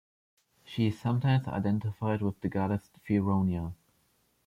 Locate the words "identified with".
1.47-2.41